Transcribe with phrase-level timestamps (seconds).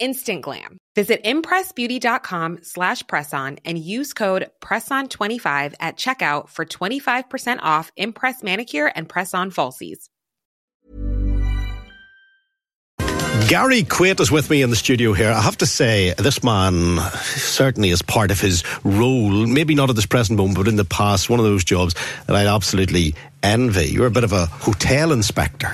[0.00, 0.78] instant glam.
[0.96, 8.86] Visit impressbeauty.com slash presson and use code PRESSON25 at checkout for 25% off Impress Manicure
[8.86, 10.08] and Press-On Falsies.
[13.48, 15.32] Gary Quaid is with me in the studio here.
[15.32, 19.96] I have to say, this man certainly is part of his role, maybe not at
[19.96, 23.86] this present moment, but in the past, one of those jobs that I absolutely envy.
[23.86, 25.70] You're a bit of a hotel inspector.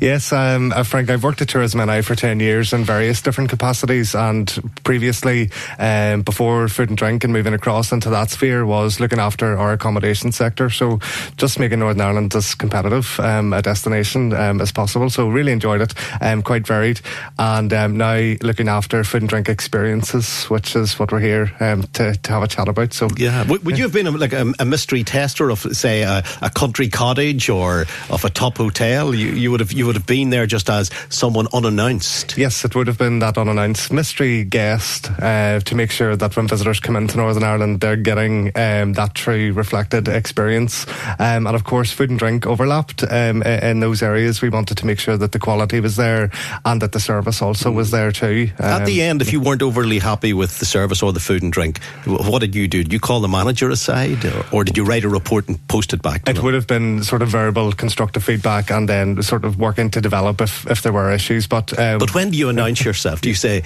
[0.00, 3.50] Yes, um, uh, Frank, I've worked at Tourism NI for 10 years in various different
[3.50, 9.00] capacities and previously, um, before food and drink and moving across into that sphere was
[9.00, 10.68] looking after our accommodation sector.
[10.70, 10.98] So
[11.36, 15.08] just making Northern Ireland as competitive um, a destination um, as possible.
[15.10, 17.00] So really enjoyed it, um, quite varied.
[17.38, 21.82] And um, now looking after food and drink experiences, which is what we're here um,
[21.94, 22.92] to, to have a chat about.
[22.92, 23.46] So Yeah.
[23.46, 26.50] Would, would you have been a, like a, a mystery tester of, say, a, a
[26.50, 29.14] country cottage or of a top hotel?
[29.14, 32.36] You, you would have you would have been there just as someone unannounced.
[32.36, 36.48] Yes, it would have been that unannounced mystery guest uh, to make sure that when
[36.48, 40.86] visitors come into Northern Ireland, they're getting um, that true reflected experience.
[41.20, 44.42] Um, and of course, food and drink overlapped um, in those areas.
[44.42, 46.30] We wanted to make sure that the quality was there
[46.64, 48.50] and that the service also was there too.
[48.58, 51.42] At the Um, end, if you weren't overly happy with the service or the food
[51.44, 52.82] and drink, what did you do?
[52.82, 55.92] Did you call the manager aside, or, or did you write a report and post
[55.92, 56.24] it back?
[56.24, 56.44] To It them?
[56.44, 60.40] would have been sort of verbal, constructive feedback, and then sort of working to develop
[60.40, 61.46] if, if there were issues.
[61.46, 63.20] But um, But when do you announce yourself?
[63.20, 63.62] Do you say,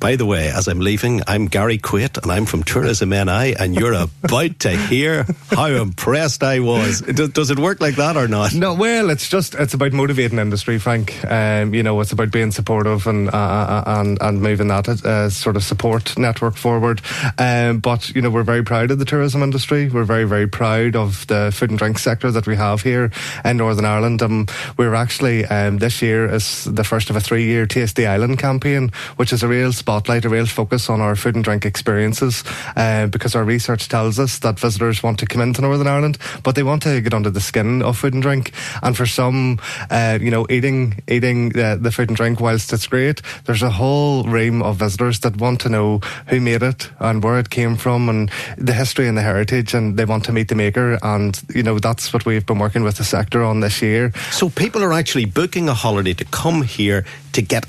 [0.00, 3.74] by the way, as I'm leaving, I'm Gary Quaid and I'm from Tourism NI and
[3.74, 7.00] you're about to hear how impressed I was?
[7.00, 8.54] Does, does it work like that or not?
[8.54, 11.24] No, well, it's just it's about motivating industry, Frank.
[11.24, 15.30] Um, you know, it's about being supportive and uh, uh, and and moving that uh,
[15.30, 17.00] sort of support network forward.
[17.38, 19.88] Um, but you know, we're very proud of the tourism industry.
[19.88, 23.10] We're very very proud of the food and drink sector that we have here
[23.44, 24.22] in Northern Ireland.
[24.22, 24.46] Um,
[24.76, 28.38] we're actually um, this year is the first of a three year Taste the Island
[28.38, 32.42] campaign, which is a real spotlight, a real focus on our food and drink experiences.
[32.74, 36.56] Uh, because our research tells us that visitors want to come into Northern Ireland, but
[36.56, 38.50] they want to get under the skin of food and drink.
[38.82, 42.88] And for some, uh, you know, eating eating uh, the food and drink whilst it's
[42.88, 47.22] great, there's a whole ream of visitors that want to know who made it and
[47.22, 50.48] where it came from and the history and the heritage, and they want to meet
[50.48, 50.98] the maker.
[51.02, 54.10] And you know, that's what we've been working with the sector on this year.
[54.32, 57.04] So people are actually booking a holiday to come here
[57.34, 57.66] to get,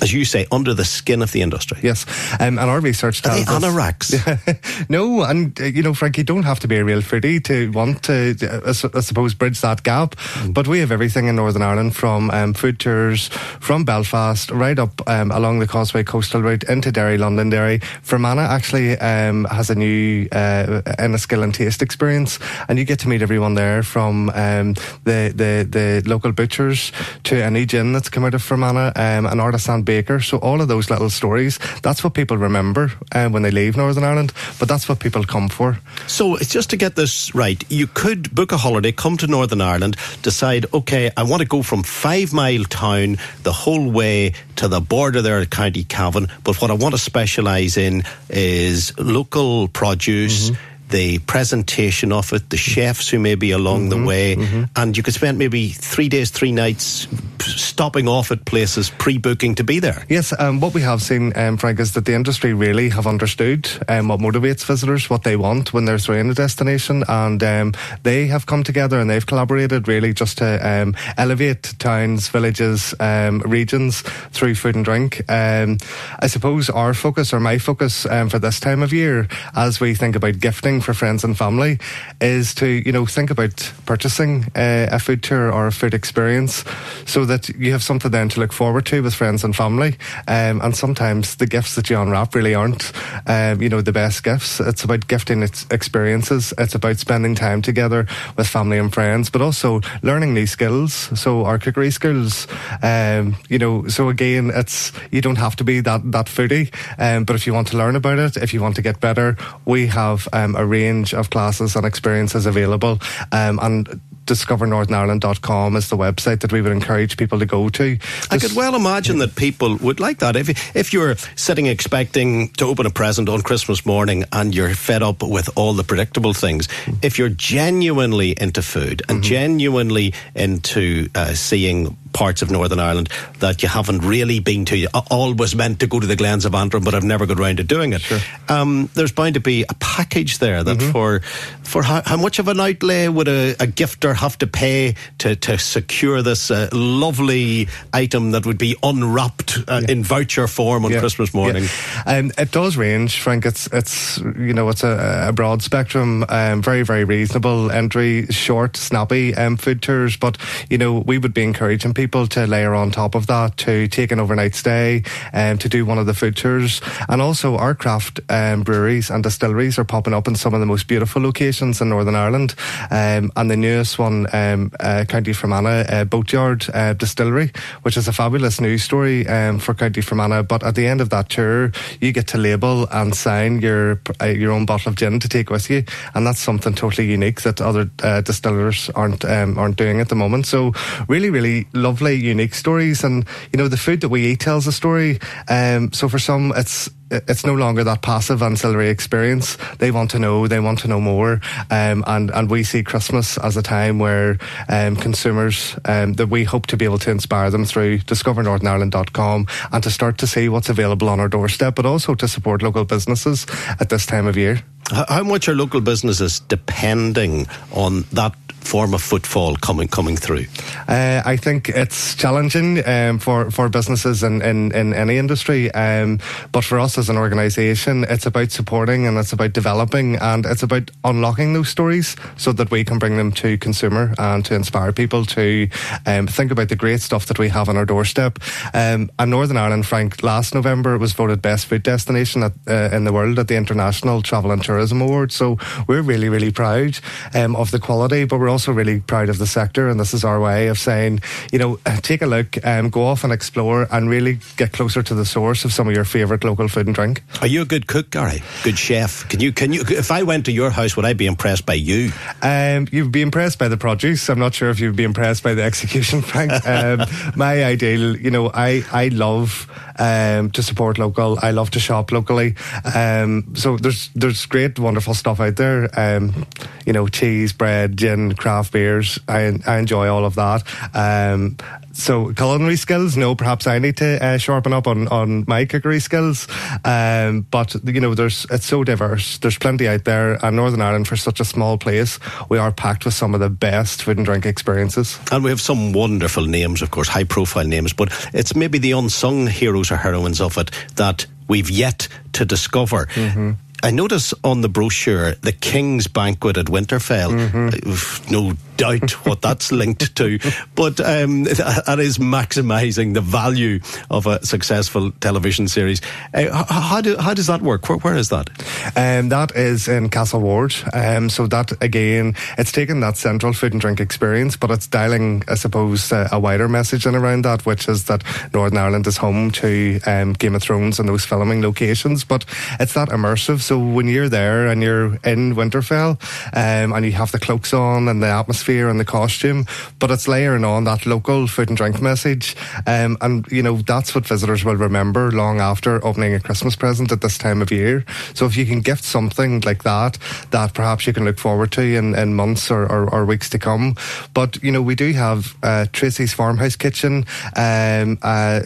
[0.00, 1.78] as you say, under the skin of the industry.
[1.82, 2.06] Yes,
[2.40, 4.88] um, and our research Are they tells anoraks?
[4.88, 7.70] no, and uh, you know, Frank, you don't have to be a real foodie to
[7.72, 10.16] want to, uh, I suppose, bridge that gap.
[10.48, 13.28] But we have everything in Northern Ireland from um, food tours
[13.60, 17.78] from Belfast right up um, along the Causeway coastal route into Derry, Londonderry.
[18.02, 23.22] Fermanagh actually um, has a new uh, Enniskillen Taste experience, and you get to meet
[23.22, 24.74] everyone there from um,
[25.04, 26.92] the, the the local butchers
[27.24, 30.20] to any gin that's come out of Fermanagh, um, an artisan baker.
[30.20, 34.04] So all of those little stories, that's what people remember uh, when they leave Northern
[34.04, 34.32] Ireland.
[34.58, 35.78] But that's what people come for.
[36.06, 39.60] So it's just to get this right, you could book a holiday, come to Northern
[39.60, 45.22] Ireland, decide, okay, I want to go from Fivemiletown the whole way to the border
[45.22, 50.50] there at County Cavan, but what I want to specialise in is local produce.
[50.90, 54.36] The presentation of it, the chefs who may be along the way,
[54.76, 57.06] and you could spend maybe three days, three nights
[57.40, 60.04] stopping off at places, pre booking to be there.
[60.08, 63.68] Yes, um, what we have seen, um, Frank, is that the industry really have understood
[63.88, 67.72] um, what motivates visitors, what they want when they're through in a destination, and um,
[68.02, 73.40] they have come together and they've collaborated really just to um, elevate towns, villages, um,
[73.40, 74.02] regions
[74.32, 75.22] through food and drink.
[75.30, 75.78] Um,
[76.18, 79.94] I suppose our focus, or my focus um, for this time of year, as we
[79.94, 81.78] think about gifting for friends and family,
[82.20, 86.64] is to you know think about purchasing uh, a food tour or a food experience,
[87.06, 89.96] so that you have something then to look forward to with friends and family.
[90.28, 92.92] Um, and sometimes the gifts that you unwrap really aren't,
[93.26, 94.60] um, you know, the best gifts.
[94.60, 96.52] It's about gifting its experiences.
[96.58, 98.06] It's about spending time together
[98.36, 100.92] with family and friends, but also learning new skills.
[101.18, 102.46] So our cookery skills,
[102.82, 107.24] um, you know, so again, it's you don't have to be that that foodie, um,
[107.24, 109.86] but if you want to learn about it, if you want to get better, we
[109.88, 112.98] have um, a range of classes and experiences available,
[113.32, 117.98] um, and discovernorthernireland.com is the website that we would encourage people to go to.
[118.30, 120.36] I could well imagine that people would like that.
[120.36, 125.02] If if you're sitting expecting to open a present on Christmas morning and you're fed
[125.02, 126.68] up with all the predictable things,
[127.02, 129.28] if you're genuinely into food and mm-hmm.
[129.28, 133.08] genuinely into uh, seeing parts of Northern Ireland
[133.38, 134.76] that you haven't really been to.
[134.76, 137.56] You always meant to go to the Glens of Antrim, but I've never got around
[137.58, 138.00] to doing it.
[138.00, 138.18] Sure.
[138.48, 140.92] Um, there's bound to be a package there that mm-hmm.
[140.92, 141.20] for
[141.62, 145.36] for how, how, much of an outlay would a, a gifter have to pay to,
[145.36, 149.92] to secure this uh, lovely item that would be unwrapped uh, yeah.
[149.92, 151.00] in voucher form on yeah.
[151.00, 151.64] Christmas morning?
[151.64, 152.18] Yeah.
[152.18, 153.46] Um, it does range, Frank.
[153.46, 158.76] It's it's you know it's a, a broad spectrum, um, very very reasonable entry, short,
[158.76, 160.16] snappy um, food tours.
[160.16, 163.88] But you know we would be encouraging people to layer on top of that to
[163.88, 165.02] take an overnight stay
[165.32, 166.80] and um, to do one of the food tours.
[167.08, 170.66] And also, our craft um, breweries and distilleries are popping up in some of the
[170.66, 172.54] most beautiful locations in Northern Ireland.
[172.90, 177.52] Um, and the newest one, um, uh, County Fermanagh uh, Boatyard uh, Distillery,
[177.82, 180.42] which is a fabulous news story um, for County Fermanagh.
[180.42, 181.70] But at the end of that tour,
[182.00, 185.50] you get to label and sign your uh, your own bottle of gin to take
[185.50, 190.00] with you, and that's something totally unique that other uh, distillers aren't um, aren't doing
[190.00, 190.46] at the moment.
[190.46, 190.72] So
[191.06, 194.72] really, really lovely, unique stories, and you know the food that we eat tells a
[194.72, 195.20] story.
[195.48, 199.56] Um, so for some, it's it's no longer that passive ancillary experience.
[199.78, 201.40] They want to know, they want to know more,
[201.70, 206.44] um, and and we see Christmas as a time where um, consumers um, that we
[206.44, 210.68] hope to be able to inspire them through discovernorthernireland.com and to start to see what's
[210.68, 213.46] available on our doorstep, but also to support local businesses
[213.80, 214.62] at this time of year.
[214.90, 220.46] How much are local businesses depending on that form of footfall coming coming through?
[220.88, 226.18] Uh, I think it's challenging um, for for businesses in in, in any industry, um,
[226.52, 230.62] but for us as an organisation, it's about supporting and it's about developing and it's
[230.62, 234.92] about unlocking those stories so that we can bring them to consumer and to inspire
[234.92, 235.68] people to
[236.06, 238.38] um, think about the great stuff that we have on our doorstep.
[238.74, 243.04] Um, and Northern Ireland, Frank, last November was voted best food destination at, uh, in
[243.04, 245.32] the world at the International Travel and Tourism Award.
[245.32, 246.98] So we're really really proud
[247.34, 250.24] um, of the quality, but we're also really proud of the sector, and this is
[250.24, 251.20] our way of saying,
[251.52, 255.14] you know, take a look, um, go off and explore, and really get closer to
[255.14, 257.22] the source of some of your favourite local food and drink.
[257.40, 258.42] Are you a good cook, Gary?
[258.62, 259.28] Good chef?
[259.28, 259.52] Can you?
[259.52, 259.82] Can you?
[259.88, 262.12] If I went to your house, would I be impressed by you?
[262.42, 264.28] Um, you'd be impressed by the produce.
[264.28, 266.52] I'm not sure if you'd be impressed by the execution, Frank.
[266.66, 267.06] um,
[267.36, 269.68] my ideal, you know, I I love
[269.98, 271.38] um, to support local.
[271.40, 272.54] I love to shop locally.
[272.94, 275.88] Um, so there's there's great, wonderful stuff out there.
[275.98, 276.46] Um,
[276.86, 279.18] you know, cheese, bread, gin, craft beers.
[279.28, 280.64] I, I enjoy all of that.
[280.94, 281.58] Um,
[281.92, 286.00] so culinary skills, no, perhaps I need to uh, sharpen up on, on my cookery
[286.00, 286.48] skills.
[286.84, 289.38] Um, but you know, there's it's so diverse.
[289.38, 293.04] There's plenty out there, and Northern Ireland, for such a small place, we are packed
[293.04, 295.18] with some of the best food and drink experiences.
[295.30, 297.92] And we have some wonderful names, of course, high profile names.
[297.92, 303.06] But it's maybe the unsung heroes or heroines of it that we've yet to discover.
[303.06, 303.52] Mm-hmm.
[303.82, 307.50] I notice on the brochure the King's Banquet at Winterfell.
[307.50, 308.32] Mm-hmm.
[308.32, 310.38] No doubt what that's linked to,
[310.74, 313.78] but um, that is maximising the value
[314.10, 316.00] of a successful television series.
[316.32, 317.86] Uh, how, do, how does that work?
[317.90, 318.48] Where, where is that?
[318.96, 320.74] Um, that is in Castle Ward.
[320.94, 325.42] Um, so that again, it's taken that central food and drink experience, but it's dialing,
[325.46, 328.24] I suppose, uh, a wider message in around that, which is that
[328.54, 332.24] Northern Ireland is home to um, Game of Thrones and those filming locations.
[332.24, 332.46] But
[332.78, 333.60] it's that immersive.
[333.60, 336.18] So when you're there and you're in Winterfell
[336.54, 339.66] um, and you have the cloaks on and the atmosphere atmosphere and the costume,
[339.98, 342.56] but it's layering on that local food and drink message.
[342.86, 347.12] Um, and, you know, that's what visitors will remember long after opening a Christmas present
[347.12, 348.04] at this time of year.
[348.34, 350.18] So if you can gift something like that,
[350.50, 353.58] that perhaps you can look forward to in, in months or, or, or weeks to
[353.58, 353.96] come.
[354.34, 357.24] But, you know, we do have uh, Tracy's Farmhouse Kitchen,
[357.56, 358.60] um, uh,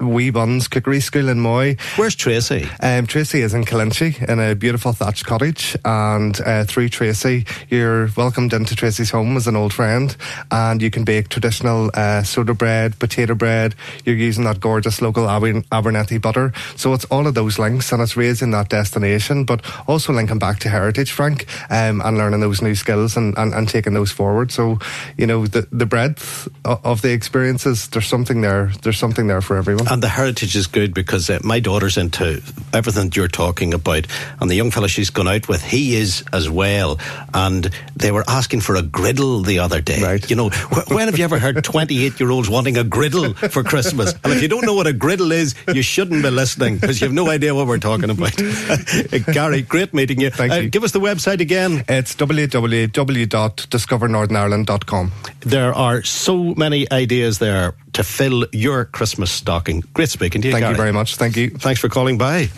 [0.00, 1.76] Wee Buns Cookery School in Moy.
[1.96, 2.68] Where's Tracy?
[2.80, 5.76] Um, Tracy is in Killinchy in a beautiful thatched cottage.
[5.84, 10.16] And uh, through Tracy, you're welcomed into Tracy's home home as an old friend,
[10.50, 13.74] and you can bake traditional uh, soda bread, potato bread.
[14.04, 16.52] You're using that gorgeous local Aber- Abernethy butter.
[16.76, 20.58] So it's all of those links, and it's raising that destination, but also linking back
[20.60, 24.52] to heritage, Frank, um, and learning those new skills and, and, and taking those forward.
[24.52, 24.78] So,
[25.16, 28.72] you know, the, the breadth of the experiences, there's something there.
[28.82, 29.88] There's something there for everyone.
[29.88, 34.06] And the heritage is good because uh, my daughter's into everything you're talking about,
[34.40, 36.98] and the young fella she's gone out with, he is as well.
[37.32, 38.82] And they were asking for a
[39.14, 40.02] griddle the other day.
[40.02, 40.28] Right.
[40.28, 43.62] You know, wh- when have you ever heard 28 year olds wanting a griddle for
[43.62, 44.12] Christmas?
[44.24, 47.06] And if you don't know what a griddle is, you shouldn't be listening because you
[47.06, 48.34] have no idea what we're talking about.
[49.32, 50.30] Gary, great meeting you.
[50.30, 50.68] Thank Uh, you.
[50.68, 51.84] give us the website again.
[51.88, 55.12] It's www.discovernorthernireland.com.
[55.40, 59.82] There are so many ideas there to fill your Christmas stocking.
[59.92, 60.72] Great speaking to you, Thank Gary.
[60.72, 61.16] you very much.
[61.16, 61.50] Thank you.
[61.50, 62.48] Thanks for calling by.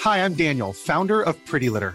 [0.00, 1.94] Hi, I'm Daniel, founder of Pretty Litter.